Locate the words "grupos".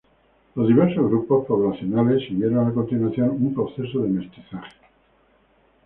1.11-1.45